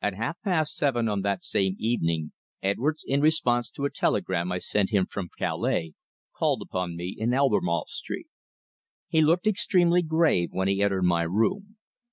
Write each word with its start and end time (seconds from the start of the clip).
At 0.00 0.14
half 0.14 0.40
past 0.42 0.76
seven 0.76 1.08
on 1.08 1.22
that 1.22 1.42
same 1.42 1.74
evening, 1.80 2.30
Edwards, 2.62 3.02
in 3.04 3.20
response 3.20 3.68
to 3.72 3.86
a 3.86 3.90
telegram 3.90 4.52
I 4.52 4.58
sent 4.60 4.90
him 4.90 5.04
from 5.04 5.30
Calais, 5.36 5.94
called 6.32 6.62
upon 6.62 6.94
me 6.94 7.16
in 7.18 7.34
Albemarle 7.34 7.86
Street. 7.88 8.28
He 9.08 9.20
looked 9.20 9.48
extremely 9.48 10.02
grave 10.02 10.50
when 10.52 10.68
he 10.68 10.80
entered 10.80 11.02
my 11.06 11.22
room. 11.24 11.76